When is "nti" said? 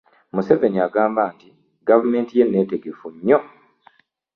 1.33-1.47